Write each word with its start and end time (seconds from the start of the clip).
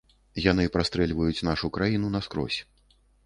Яны 0.51 0.63
прастрэльваюць 0.75 1.45
нашу 1.49 1.71
краіну 1.77 2.11
наскрозь. 2.17 2.59